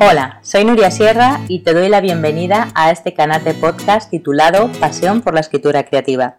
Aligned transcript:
Hola, 0.00 0.38
soy 0.42 0.64
Nuria 0.64 0.92
Sierra 0.92 1.40
y 1.48 1.64
te 1.64 1.74
doy 1.74 1.88
la 1.88 2.00
bienvenida 2.00 2.68
a 2.76 2.92
este 2.92 3.14
canal 3.14 3.42
de 3.42 3.52
podcast 3.52 4.08
titulado 4.08 4.70
Pasión 4.78 5.22
por 5.22 5.34
la 5.34 5.40
Escritura 5.40 5.82
Creativa. 5.82 6.36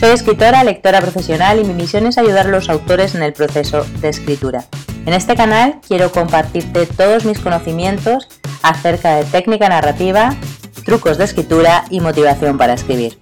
Soy 0.00 0.08
escritora, 0.08 0.64
lectora 0.64 1.02
profesional 1.02 1.60
y 1.60 1.64
mi 1.64 1.74
misión 1.74 2.06
es 2.06 2.16
ayudar 2.16 2.46
a 2.46 2.50
los 2.50 2.70
autores 2.70 3.14
en 3.14 3.22
el 3.22 3.34
proceso 3.34 3.84
de 4.00 4.08
escritura. 4.08 4.64
En 5.04 5.12
este 5.12 5.36
canal 5.36 5.80
quiero 5.86 6.10
compartirte 6.12 6.86
todos 6.86 7.26
mis 7.26 7.40
conocimientos 7.40 8.26
acerca 8.62 9.16
de 9.16 9.24
técnica 9.24 9.68
narrativa, 9.68 10.34
trucos 10.86 11.18
de 11.18 11.24
escritura 11.24 11.84
y 11.90 12.00
motivación 12.00 12.56
para 12.56 12.72
escribir. 12.72 13.18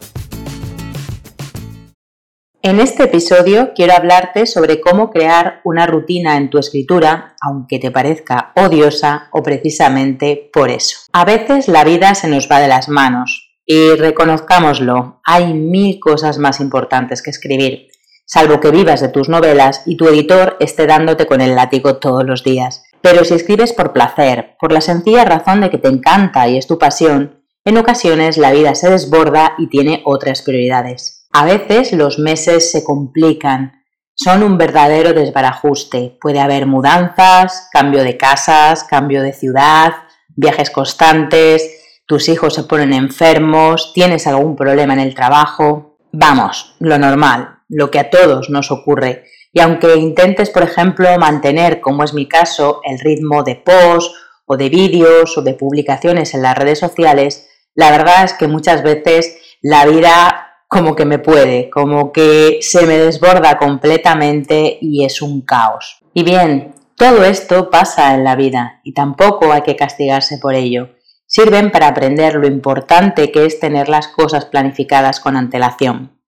En 2.66 2.80
este 2.80 3.04
episodio 3.04 3.74
quiero 3.76 3.92
hablarte 3.92 4.44
sobre 4.44 4.80
cómo 4.80 5.10
crear 5.10 5.60
una 5.62 5.86
rutina 5.86 6.36
en 6.36 6.50
tu 6.50 6.58
escritura, 6.58 7.36
aunque 7.40 7.78
te 7.78 7.92
parezca 7.92 8.52
odiosa 8.56 9.29
o 9.30 9.44
precisamente 9.44 10.50
por 10.52 10.68
eso. 10.71 10.98
A 11.12 11.24
veces 11.24 11.68
la 11.68 11.84
vida 11.84 12.16
se 12.16 12.26
nos 12.26 12.50
va 12.50 12.58
de 12.58 12.66
las 12.66 12.88
manos 12.88 13.57
y 13.64 13.90
reconozcámoslo, 13.90 15.21
hay 15.24 15.54
mil 15.54 16.00
cosas 16.00 16.38
más 16.38 16.58
importantes 16.58 17.22
que 17.22 17.30
escribir, 17.30 17.86
salvo 18.24 18.58
que 18.58 18.72
vivas 18.72 19.00
de 19.00 19.10
tus 19.10 19.29
novelas 19.29 19.85
y 19.86 19.96
tu 19.96 20.08
editor 20.08 20.57
esté 20.58 20.88
dándote 20.88 21.26
con 21.26 21.40
el 21.40 21.54
látigo 21.54 21.98
todos 21.98 22.24
los 22.24 22.43
días. 22.43 22.82
Pero 23.00 23.24
si 23.24 23.35
escribes 23.35 23.74
por 23.74 23.93
placer, 23.93 24.57
por 24.58 24.72
la 24.72 24.80
sencilla 24.80 25.24
razón 25.24 25.60
de 25.60 25.71
que 25.71 25.79
te 25.79 25.86
encanta 25.86 26.48
y 26.48 26.58
es 26.58 26.66
tu 26.66 26.79
pasión, 26.79 27.44
en 27.64 27.79
ocasiones 27.79 28.36
la 28.36 28.50
vida 28.50 28.74
se 28.74 28.90
desborda 28.90 29.54
y 29.57 29.68
tiene 29.68 30.02
otras 30.04 30.43
prioridades. 30.43 31.15
A 31.39 31.45
veces 31.45 31.93
los 31.93 32.19
meses 32.19 32.70
se 32.70 32.83
complican, 32.83 33.84
son 34.14 34.42
un 34.42 34.56
verdadero 34.56 35.12
desbarajuste. 35.12 36.17
Puede 36.19 36.41
haber 36.41 36.64
mudanzas, 36.64 37.69
cambio 37.70 38.05
de 38.05 38.17
casas, 38.17 38.84
cambio 38.84 39.20
de 39.22 39.34
ciudad, 39.34 39.92
viajes 40.34 40.70
constantes, 40.70 42.00
tus 42.06 42.30
hijos 42.30 42.55
se 42.55 42.62
ponen 42.62 42.94
enfermos, 42.94 43.92
tienes 43.92 44.27
algún 44.27 44.56
problema 44.56 44.94
en 44.94 45.00
el 45.00 45.14
trabajo. 45.14 45.98
Vamos, 46.10 46.75
lo 46.78 46.97
normal, 46.97 47.58
lo 47.69 47.91
que 47.91 47.98
a 47.98 48.08
todos 48.08 48.48
nos 48.48 48.70
ocurre. 48.70 49.27
Y 49.53 49.60
aunque 49.60 49.94
intentes, 49.94 50.48
por 50.48 50.62
ejemplo, 50.62 51.19
mantener, 51.19 51.82
como 51.82 52.03
es 52.03 52.14
mi 52.14 52.27
caso, 52.27 52.80
el 52.82 52.98
ritmo 52.98 53.42
de 53.42 53.56
posts 53.56 54.14
o 54.47 54.56
de 54.56 54.70
vídeos 54.70 55.36
o 55.36 55.42
de 55.42 55.53
publicaciones 55.53 56.32
en 56.32 56.41
las 56.41 56.56
redes 56.56 56.78
sociales, 56.78 57.47
la 57.75 57.91
verdad 57.91 58.25
es 58.25 58.32
que 58.32 58.48
muchas 58.48 58.82
veces 58.82 59.36
la 59.60 59.84
vida 59.84 60.45
como 60.69 60.97
que 60.97 61.05
me 61.05 61.19
puede, 61.19 61.70
como 61.70 62.12
que 62.12 62.59
se 62.61 62.86
me 62.86 62.98
desborda 62.98 63.59
completamente 63.59 64.78
y 64.81 65.05
es 65.05 65.22
un 65.22 65.42
caos. 65.42 66.00
Y 66.12 66.22
bien, 66.22 66.75
todo 66.97 67.25
esto 67.25 67.70
pasa 67.70 68.14
en 68.14 68.25
la 68.25 68.36
vida 68.36 68.81
y 68.83 68.94
tampoco 68.94 69.53
hay 69.53 69.62
que 69.62 69.77
castigarse 69.77 70.39
por 70.39 70.55
ello. 70.55 70.91
Sirven 71.27 71.70
para 71.70 71.89
aprender 71.89 72.37
lo 72.37 72.47
importante 72.47 73.31
que 73.33 73.47
es 73.47 73.61
tener 73.61 73.89
las 73.89 74.09
cosas 74.09 74.47
planificadas 74.47 75.20
con 75.20 75.37
antelación. 75.37 76.19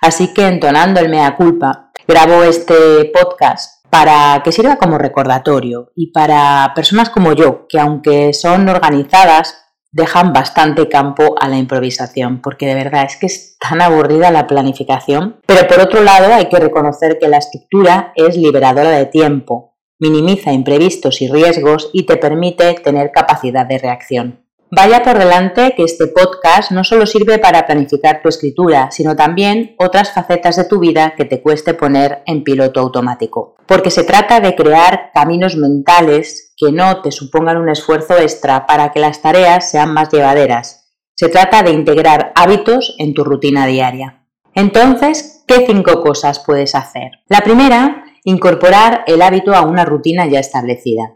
Así 0.00 0.34
que 0.34 0.46
entonando 0.46 1.00
el 1.00 1.08
mea 1.08 1.36
culpa, 1.36 1.90
grabo 2.06 2.42
este 2.42 3.10
podcast 3.14 3.84
para 3.90 4.42
que 4.42 4.52
sirva 4.52 4.76
como 4.76 4.98
recordatorio 4.98 5.92
y 5.94 6.10
para 6.12 6.72
personas 6.74 7.10
como 7.10 7.32
yo, 7.32 7.66
que 7.68 7.78
aunque 7.78 8.32
son 8.32 8.68
organizadas, 8.68 9.65
dejan 9.96 10.34
bastante 10.34 10.90
campo 10.90 11.36
a 11.40 11.48
la 11.48 11.56
improvisación, 11.56 12.42
porque 12.42 12.66
de 12.66 12.74
verdad 12.74 13.06
es 13.06 13.16
que 13.16 13.26
es 13.26 13.56
tan 13.58 13.80
aburrida 13.80 14.30
la 14.30 14.46
planificación. 14.46 15.40
Pero 15.46 15.66
por 15.66 15.80
otro 15.80 16.02
lado 16.02 16.34
hay 16.34 16.50
que 16.50 16.58
reconocer 16.58 17.18
que 17.18 17.28
la 17.28 17.38
estructura 17.38 18.12
es 18.14 18.36
liberadora 18.36 18.90
de 18.90 19.06
tiempo, 19.06 19.74
minimiza 19.98 20.52
imprevistos 20.52 21.22
y 21.22 21.28
riesgos 21.28 21.88
y 21.94 22.04
te 22.04 22.18
permite 22.18 22.74
tener 22.74 23.10
capacidad 23.10 23.64
de 23.64 23.78
reacción. 23.78 24.45
Vaya 24.70 25.04
por 25.04 25.16
delante 25.16 25.74
que 25.76 25.84
este 25.84 26.08
podcast 26.08 26.72
no 26.72 26.82
solo 26.82 27.06
sirve 27.06 27.38
para 27.38 27.66
planificar 27.66 28.20
tu 28.20 28.28
escritura, 28.28 28.90
sino 28.90 29.14
también 29.14 29.76
otras 29.78 30.12
facetas 30.12 30.56
de 30.56 30.64
tu 30.64 30.80
vida 30.80 31.14
que 31.16 31.24
te 31.24 31.40
cueste 31.40 31.74
poner 31.74 32.22
en 32.26 32.42
piloto 32.42 32.80
automático. 32.80 33.54
Porque 33.66 33.92
se 33.92 34.02
trata 34.02 34.40
de 34.40 34.56
crear 34.56 35.12
caminos 35.14 35.56
mentales 35.56 36.52
que 36.56 36.72
no 36.72 37.00
te 37.00 37.12
supongan 37.12 37.58
un 37.58 37.68
esfuerzo 37.68 38.18
extra 38.18 38.66
para 38.66 38.90
que 38.90 38.98
las 38.98 39.22
tareas 39.22 39.70
sean 39.70 39.94
más 39.94 40.10
llevaderas. 40.10 40.92
Se 41.14 41.28
trata 41.28 41.62
de 41.62 41.70
integrar 41.70 42.32
hábitos 42.34 42.96
en 42.98 43.14
tu 43.14 43.22
rutina 43.22 43.66
diaria. 43.66 44.26
Entonces, 44.52 45.44
¿qué 45.46 45.64
cinco 45.64 46.02
cosas 46.02 46.40
puedes 46.44 46.74
hacer? 46.74 47.12
La 47.28 47.42
primera, 47.42 48.04
incorporar 48.24 49.04
el 49.06 49.22
hábito 49.22 49.54
a 49.54 49.62
una 49.62 49.84
rutina 49.84 50.26
ya 50.26 50.40
establecida. 50.40 51.15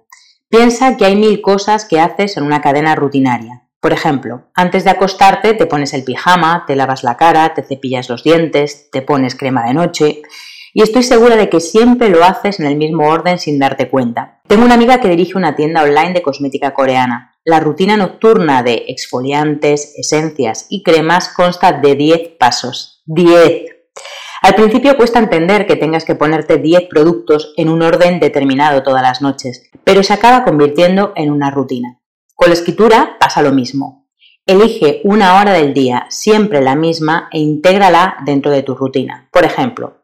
Piensa 0.51 0.97
que 0.97 1.05
hay 1.05 1.15
mil 1.15 1.41
cosas 1.41 1.85
que 1.85 2.01
haces 2.01 2.37
en 2.37 2.43
una 2.43 2.61
cadena 2.61 2.97
rutinaria. 2.97 3.69
Por 3.79 3.93
ejemplo, 3.93 4.49
antes 4.53 4.83
de 4.83 4.91
acostarte 4.91 5.55
te 5.55 5.67
pones 5.67 5.95
el 5.95 6.03
pijama, 6.03 6.65
te 6.67 6.75
lavas 6.75 7.05
la 7.05 7.17
cara, 7.17 7.55
te 7.55 7.63
cepillas 7.63 8.09
los 8.09 8.25
dientes, 8.25 8.91
te 8.91 9.01
pones 9.01 9.37
crema 9.37 9.65
de 9.65 9.75
noche. 9.75 10.23
Y 10.75 10.83
estoy 10.83 11.05
segura 11.05 11.37
de 11.37 11.49
que 11.49 11.61
siempre 11.61 12.09
lo 12.09 12.25
haces 12.25 12.59
en 12.59 12.67
el 12.67 12.75
mismo 12.75 13.09
orden 13.09 13.39
sin 13.39 13.61
darte 13.61 13.89
cuenta. 13.89 14.41
Tengo 14.49 14.65
una 14.65 14.75
amiga 14.75 15.01
que 15.01 15.09
dirige 15.09 15.39
una 15.39 15.55
tienda 15.55 15.85
online 15.85 16.15
de 16.15 16.23
cosmética 16.23 16.75
coreana. 16.75 17.37
La 17.45 17.61
rutina 17.61 17.97
nocturna 17.97 18.65
de 18.65 18.87
exfoliantes, 18.89 19.95
esencias 19.97 20.67
y 20.69 20.83
cremas 20.83 21.29
consta 21.29 21.71
de 21.71 21.95
10 21.95 22.29
pasos. 22.41 23.05
10. 23.07 23.67
Al 24.43 24.55
principio 24.55 24.97
cuesta 24.97 25.19
entender 25.19 25.67
que 25.67 25.77
tengas 25.77 26.07
que 26.07 26.15
ponerte 26.15 26.57
10 26.57 26.89
productos 26.89 27.53
en 27.59 27.69
un 27.69 27.83
orden 27.83 28.21
determinado 28.21 28.83
todas 28.83 29.03
las 29.03 29.21
noches, 29.21 29.71
pero 29.85 30.03
se 30.03 30.15
acaba 30.15 30.45
convirtiendo 30.45 31.13
en 31.15 31.31
una 31.31 31.51
rutina. 31.51 32.01
Con 32.35 32.49
la 32.49 32.55
escritura 32.55 33.17
pasa 33.21 33.43
lo 33.43 33.53
mismo. 33.53 34.09
Elige 34.47 35.03
una 35.05 35.39
hora 35.39 35.53
del 35.53 35.75
día, 35.75 36.07
siempre 36.09 36.63
la 36.63 36.75
misma, 36.75 37.29
e 37.31 37.39
intégrala 37.39 38.17
dentro 38.25 38.51
de 38.51 38.63
tu 38.63 38.75
rutina. 38.75 39.29
Por 39.31 39.45
ejemplo, 39.45 40.01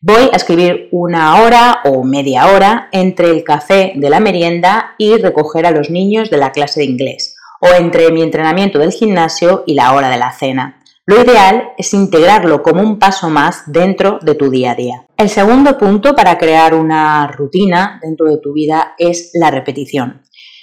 voy 0.00 0.30
a 0.32 0.36
escribir 0.36 0.88
una 0.92 1.42
hora 1.42 1.80
o 1.84 2.04
media 2.04 2.46
hora 2.46 2.88
entre 2.92 3.30
el 3.30 3.42
café 3.42 3.94
de 3.96 4.10
la 4.10 4.20
merienda 4.20 4.94
y 4.96 5.16
recoger 5.16 5.66
a 5.66 5.72
los 5.72 5.90
niños 5.90 6.30
de 6.30 6.36
la 6.36 6.52
clase 6.52 6.80
de 6.80 6.86
inglés, 6.86 7.34
o 7.60 7.66
entre 7.74 8.12
mi 8.12 8.22
entrenamiento 8.22 8.78
del 8.78 8.92
gimnasio 8.92 9.64
y 9.66 9.74
la 9.74 9.92
hora 9.92 10.08
de 10.08 10.18
la 10.18 10.30
cena. 10.30 10.80
Lo 11.08 11.22
ideal 11.22 11.70
es 11.78 11.94
integrarlo 11.94 12.64
como 12.64 12.82
un 12.82 12.98
paso 12.98 13.30
más 13.30 13.62
dentro 13.66 14.18
de 14.22 14.34
tu 14.34 14.50
día 14.50 14.72
a 14.72 14.74
día. 14.74 15.06
El 15.16 15.30
segundo 15.30 15.78
punto 15.78 16.16
para 16.16 16.36
crear 16.36 16.74
una 16.74 17.28
rutina 17.28 18.00
dentro 18.02 18.26
de 18.26 18.38
tu 18.38 18.52
vida 18.52 18.94
es 18.98 19.30
la 19.34 19.52
repetición. 19.52 20.22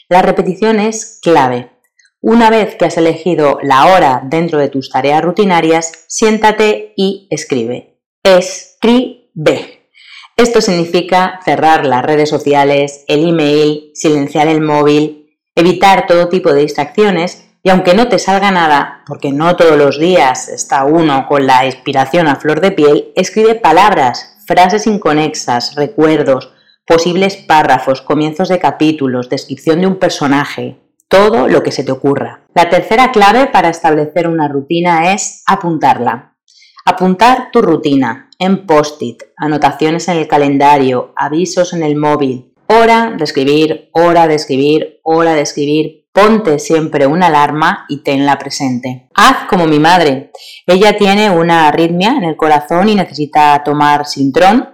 La 0.10 0.22
repetición 0.22 0.82
es 0.82 1.20
clave. 1.22 1.72
Una 2.20 2.50
vez 2.50 2.76
que 2.76 2.84
has 2.84 2.98
elegido 2.98 3.60
la 3.64 3.86
hora 3.86 4.22
dentro 4.26 4.60
de 4.60 4.68
tus 4.68 4.90
tareas 4.90 5.24
rutinarias, 5.24 6.06
siéntate 6.10 6.94
y 6.98 7.28
escribe. 7.30 8.02
Escribe. 8.22 9.88
Esto 10.36 10.60
significa 10.60 11.40
cerrar 11.46 11.86
las 11.86 12.04
redes 12.04 12.30
sociales, 12.30 13.06
el 13.08 13.30
email, 13.30 13.92
silenciar 13.94 14.50
el 14.50 14.60
móvil, 14.60 15.38
evitar 15.56 16.06
todo 16.06 16.28
tipo 16.28 16.52
de 16.52 16.64
distracciones 16.64 17.43
y 17.66 17.70
aunque 17.70 17.94
no 17.94 18.10
te 18.10 18.20
salga 18.20 18.52
nada, 18.52 19.04
porque 19.08 19.32
no 19.32 19.56
todos 19.56 19.78
los 19.78 19.98
días 19.98 20.50
está 20.50 20.84
uno 20.84 21.26
con 21.30 21.48
la 21.48 21.66
inspiración 21.66 22.28
a 22.28 22.36
flor 22.36 22.60
de 22.60 22.72
piel, 22.72 23.14
escribe 23.16 23.56
palabras, 23.56 24.36
frases 24.46 24.86
inconexas, 24.86 25.76
recuerdos, 25.76 26.52
posibles 26.86 27.38
párrafos, 27.38 28.02
comienzos 28.02 28.50
de 28.50 28.60
capítulos, 28.60 29.30
descripción 29.30 29.80
de 29.80 29.88
un 29.88 29.98
personaje, 29.98 30.82
todo 31.08 31.48
lo 31.48 31.64
que 31.64 31.72
se 31.72 31.86
te 31.86 31.94
ocurra. 31.94 32.42
La 32.54 32.70
tercera 32.70 33.14
clave 33.14 33.48
para 33.48 33.70
establecer 33.70 34.28
una 34.28 34.50
rutina 34.50 35.14
es 35.14 35.42
apuntarla. 35.48 36.36
Apuntar 36.84 37.50
tu 37.54 37.62
rutina 37.62 38.30
en 38.40 38.66
post-it, 38.66 39.24
anotaciones 39.38 40.10
en 40.10 40.18
el 40.18 40.28
calendario, 40.28 41.14
avisos 41.16 41.72
en 41.72 41.84
el 41.84 41.96
móvil, 41.96 42.54
hora 42.68 43.16
de 43.18 43.24
escribir, 43.24 43.90
hora 43.94 44.28
de 44.28 44.36
escribir, 44.36 45.00
hora 45.04 45.34
de 45.34 45.42
escribir, 45.42 46.03
Ponte 46.14 46.60
siempre 46.60 47.08
una 47.08 47.26
alarma 47.26 47.86
y 47.90 48.04
tenla 48.04 48.38
presente. 48.38 49.08
Haz 49.16 49.48
como 49.50 49.66
mi 49.66 49.80
madre. 49.80 50.32
Ella 50.68 50.96
tiene 50.96 51.32
una 51.32 51.68
arritmia 51.68 52.12
en 52.12 52.24
el 52.24 52.36
corazón 52.36 52.88
y 52.88 52.94
necesita 52.94 53.64
tomar 53.66 54.06
sintrón 54.06 54.70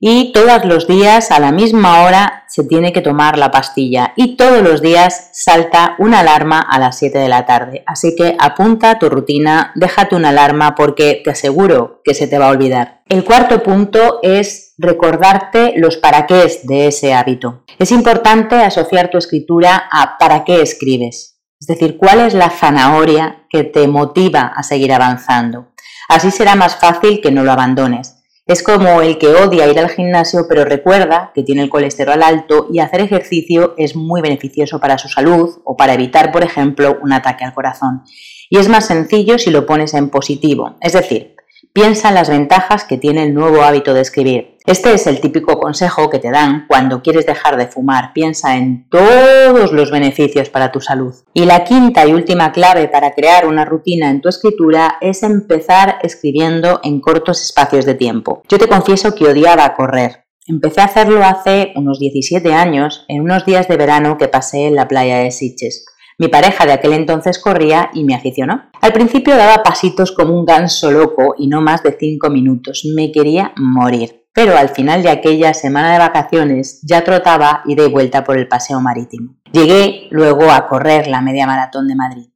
y 0.00 0.32
todos 0.32 0.64
los 0.64 0.86
días 0.86 1.32
a 1.32 1.40
la 1.40 1.50
misma 1.50 2.04
hora 2.04 2.44
se 2.46 2.62
tiene 2.64 2.92
que 2.92 3.00
tomar 3.00 3.36
la 3.36 3.50
pastilla 3.50 4.12
y 4.14 4.36
todos 4.36 4.62
los 4.62 4.80
días 4.80 5.30
salta 5.32 5.96
una 5.98 6.20
alarma 6.20 6.60
a 6.60 6.78
las 6.78 6.98
7 6.98 7.18
de 7.18 7.28
la 7.28 7.46
tarde. 7.46 7.82
Así 7.86 8.14
que 8.16 8.36
apunta 8.38 8.98
tu 8.98 9.08
rutina, 9.08 9.72
déjate 9.74 10.14
una 10.14 10.28
alarma 10.28 10.74
porque 10.76 11.20
te 11.24 11.30
aseguro 11.30 12.00
que 12.04 12.14
se 12.14 12.28
te 12.28 12.38
va 12.38 12.46
a 12.46 12.50
olvidar. 12.50 13.02
El 13.08 13.24
cuarto 13.24 13.62
punto 13.62 14.20
es 14.22 14.74
recordarte 14.78 15.74
los 15.76 15.96
para 15.96 16.26
qué 16.26 16.60
de 16.62 16.86
ese 16.86 17.12
hábito. 17.12 17.64
Es 17.78 17.90
importante 17.90 18.56
asociar 18.56 19.10
tu 19.10 19.18
escritura 19.18 19.88
a 19.90 20.16
para 20.18 20.44
qué 20.44 20.62
escribes. 20.62 21.40
Es 21.60 21.66
decir, 21.66 21.96
cuál 21.98 22.20
es 22.20 22.34
la 22.34 22.50
zanahoria 22.50 23.46
que 23.50 23.64
te 23.64 23.88
motiva 23.88 24.52
a 24.54 24.62
seguir 24.62 24.92
avanzando. 24.92 25.72
Así 26.08 26.30
será 26.30 26.54
más 26.54 26.76
fácil 26.76 27.20
que 27.20 27.32
no 27.32 27.42
lo 27.42 27.50
abandones. 27.50 28.17
Es 28.48 28.62
como 28.62 29.02
el 29.02 29.18
que 29.18 29.26
odia 29.26 29.66
ir 29.70 29.78
al 29.78 29.90
gimnasio 29.90 30.46
pero 30.48 30.64
recuerda 30.64 31.32
que 31.34 31.42
tiene 31.42 31.62
el 31.62 31.68
colesterol 31.68 32.22
alto 32.22 32.66
y 32.72 32.78
hacer 32.78 33.02
ejercicio 33.02 33.74
es 33.76 33.94
muy 33.94 34.22
beneficioso 34.22 34.80
para 34.80 34.96
su 34.96 35.06
salud 35.06 35.58
o 35.64 35.76
para 35.76 35.92
evitar, 35.92 36.32
por 36.32 36.42
ejemplo, 36.42 36.96
un 37.02 37.12
ataque 37.12 37.44
al 37.44 37.52
corazón. 37.52 38.04
Y 38.48 38.56
es 38.56 38.70
más 38.70 38.86
sencillo 38.86 39.38
si 39.38 39.50
lo 39.50 39.66
pones 39.66 39.92
en 39.92 40.08
positivo, 40.08 40.78
es 40.80 40.94
decir, 40.94 41.36
piensa 41.72 42.08
en 42.08 42.14
las 42.14 42.28
ventajas 42.28 42.84
que 42.84 42.98
tiene 42.98 43.24
el 43.24 43.34
nuevo 43.34 43.62
hábito 43.62 43.94
de 43.94 44.00
escribir. 44.00 44.58
Este 44.66 44.92
es 44.92 45.06
el 45.06 45.20
típico 45.20 45.58
consejo 45.58 46.10
que 46.10 46.18
te 46.18 46.30
dan 46.30 46.66
cuando 46.68 47.02
quieres 47.02 47.24
dejar 47.24 47.56
de 47.56 47.68
fumar. 47.68 48.12
Piensa 48.12 48.56
en 48.56 48.86
todos 48.90 49.72
los 49.72 49.90
beneficios 49.90 50.50
para 50.50 50.70
tu 50.70 50.80
salud. 50.80 51.14
Y 51.32 51.46
la 51.46 51.64
quinta 51.64 52.06
y 52.06 52.12
última 52.12 52.52
clave 52.52 52.88
para 52.88 53.12
crear 53.12 53.46
una 53.46 53.64
rutina 53.64 54.10
en 54.10 54.20
tu 54.20 54.28
escritura 54.28 54.98
es 55.00 55.22
empezar 55.22 55.96
escribiendo 56.02 56.80
en 56.82 57.00
cortos 57.00 57.42
espacios 57.42 57.86
de 57.86 57.94
tiempo. 57.94 58.42
Yo 58.48 58.58
te 58.58 58.68
confieso 58.68 59.14
que 59.14 59.24
odiaba 59.24 59.74
correr. 59.74 60.26
Empecé 60.46 60.80
a 60.80 60.84
hacerlo 60.84 61.24
hace 61.24 61.72
unos 61.76 61.98
17 61.98 62.52
años 62.52 63.04
en 63.08 63.22
unos 63.22 63.44
días 63.44 63.68
de 63.68 63.76
verano 63.76 64.16
que 64.18 64.28
pasé 64.28 64.66
en 64.66 64.74
la 64.74 64.88
playa 64.88 65.18
de 65.18 65.30
Sitges. 65.30 65.84
Mi 66.18 66.28
pareja 66.28 66.66
de 66.66 66.72
aquel 66.72 66.92
entonces 66.92 67.38
corría 67.38 67.90
y 67.94 68.04
me 68.04 68.14
aficionó. 68.14 68.70
Al 68.80 68.92
principio 68.92 69.36
daba 69.36 69.62
pasitos 69.62 70.12
como 70.12 70.38
un 70.38 70.44
ganso 70.44 70.90
loco 70.90 71.34
y 71.38 71.46
no 71.46 71.60
más 71.60 71.82
de 71.82 71.96
5 71.98 72.28
minutos. 72.30 72.84
Me 72.94 73.12
quería 73.12 73.52
morir 73.56 74.18
pero 74.38 74.56
al 74.56 74.68
final 74.68 75.02
de 75.02 75.10
aquella 75.10 75.52
semana 75.52 75.92
de 75.92 75.98
vacaciones 75.98 76.78
ya 76.84 77.02
trotaba 77.02 77.62
y 77.64 77.74
de 77.74 77.88
vuelta 77.88 78.22
por 78.22 78.38
el 78.38 78.46
paseo 78.46 78.80
marítimo. 78.80 79.34
Llegué 79.52 80.06
luego 80.12 80.52
a 80.52 80.68
correr 80.68 81.08
la 81.08 81.20
media 81.20 81.44
maratón 81.44 81.88
de 81.88 81.96
Madrid. 81.96 82.28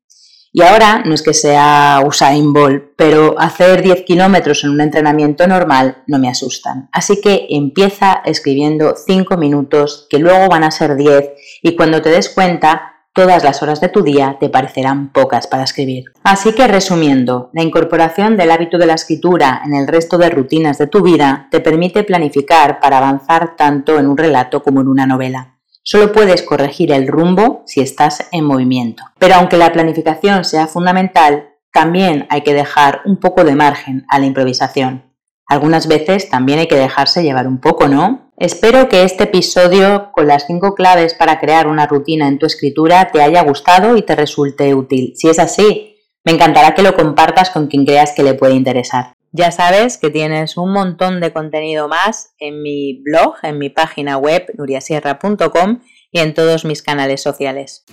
Y 0.53 0.63
ahora 0.63 1.05
no 1.07 1.15
es 1.15 1.23
que 1.23 1.33
sea 1.33 2.03
Usain 2.05 2.53
Bolt, 2.53 2.95
pero 2.97 3.37
hacer 3.39 3.83
10 3.83 4.03
kilómetros 4.03 4.65
en 4.65 4.71
un 4.71 4.81
entrenamiento 4.81 5.47
normal 5.47 6.03
no 6.09 6.19
me 6.19 6.29
asustan. 6.29 6.89
Así 6.91 7.21
que 7.21 7.47
empieza 7.51 8.21
escribiendo 8.25 8.95
5 8.97 9.37
minutos, 9.37 10.09
que 10.11 10.19
luego 10.19 10.49
van 10.49 10.65
a 10.65 10.73
ser 10.73 10.97
10, 10.97 11.31
y 11.63 11.77
cuando 11.77 12.03
te 12.03 12.11
des 12.11 12.31
cuenta 12.31 12.92
todas 13.15 13.45
las 13.45 13.63
horas 13.63 13.81
de 13.81 13.89
tu 13.89 14.03
día 14.03 14.37
te 14.41 14.49
parecerán 14.49 15.13
pocas 15.13 15.47
para 15.47 15.65
escribir. 15.65 16.05
Así 16.25 16.53
que 16.55 16.67
resumiendo, 16.67 17.51
la 17.53 17.63
incorporación 17.63 18.37
del 18.37 18.51
hábito 18.51 18.79
de 18.79 18.87
la 18.87 18.95
escritura 18.95 19.63
en 19.65 19.75
el 19.75 19.87
resto 19.87 20.19
de 20.19 20.31
rutinas 20.31 20.79
de 20.79 20.87
tu 20.87 21.03
vida 21.03 21.49
te 21.51 21.61
permite 21.61 22.05
planificar 22.05 22.81
para 22.81 22.99
avanzar 22.99 23.57
tanto 23.57 23.99
en 23.99 24.07
un 24.07 24.17
relato 24.17 24.63
como 24.63 24.81
en 24.81 24.89
una 24.89 25.07
novela. 25.07 25.59
Solo 25.85 26.13
puedes 26.13 26.43
corregir 26.43 26.93
el 26.93 27.09
rumbo 27.09 27.65
si 27.67 27.81
estás 27.81 28.29
en 28.31 28.45
movimiento. 28.45 29.03
Pero 29.19 29.35
aunque 29.35 29.57
la 29.57 29.73
planificación 29.73 30.45
sea 30.45 30.69
fundamental, 30.69 31.49
también 31.73 32.27
hay 32.31 32.43
que 32.43 32.55
dejar 32.55 33.01
un 33.05 33.17
poco 33.19 33.45
de 33.45 33.57
margen 33.57 34.07
a 34.09 34.19
la 34.21 34.27
improvisación. 34.27 35.05
Algunas 35.49 35.89
veces 35.89 36.31
también 36.31 36.61
hay 36.61 36.69
que 36.69 36.77
dejarse 36.77 37.23
llevar 37.23 37.49
un 37.49 37.59
poco, 37.59 37.89
¿no? 37.89 38.32
Espero 38.37 38.89
que 38.89 39.05
este 39.05 39.25
episodio 39.25 40.11
con 40.13 40.27
las 40.27 40.47
cinco 40.47 40.75
claves 40.75 41.15
para 41.15 41.39
crear 41.39 41.67
una 41.67 41.87
rutina 41.87 42.29
en 42.29 42.39
tu 42.39 42.47
escritura 42.47 43.11
te 43.13 43.23
haya 43.23 43.43
gustado 43.43 43.97
y 43.97 44.03
te 44.03 44.17
resulte 44.17 44.75
útil. 44.75 45.13
Si 45.17 45.29
es 45.29 45.39
así, 45.39 45.99
me 46.25 46.33
encantará 46.33 46.75
que 46.75 46.83
lo 46.83 46.95
compartas 46.95 47.51
con 47.51 47.67
quien 47.67 47.85
creas 47.85 48.13
que 48.17 48.23
le 48.23 48.35
puede 48.35 48.55
interesar. 48.55 49.13
Ya 49.33 49.51
sabes 49.51 49.97
que 49.97 50.11
tienes 50.11 50.57
un 50.57 50.73
montón 50.73 51.21
de 51.21 51.33
contenido 51.33 51.89
más 51.89 52.35
en 52.39 52.63
mi 52.63 53.03
blog, 53.03 53.35
en 53.43 53.59
mi 53.59 53.71
página 53.71 54.17
web 54.17 54.47
nuriasierra.com 54.57 55.81
y 56.11 56.21
en 56.21 56.35
todos 56.35 56.65
mis 56.65 56.83
canales 56.83 57.23
sociales. 57.23 57.85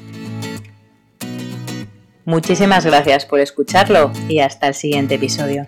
Muchísimas 2.25 2.85
gracias 2.85 3.25
por 3.25 3.39
escucharlo 3.39 4.11
y 4.27 4.39
hasta 4.39 4.67
el 4.67 4.73
siguiente 4.73 5.15
episodio. 5.15 5.67